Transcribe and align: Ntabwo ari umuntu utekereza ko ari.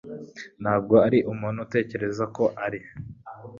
Ntabwo 0.61 0.95
ari 1.07 1.19
umuntu 1.31 1.57
utekereza 1.65 2.23
ko 2.35 2.43
ari. 2.65 2.79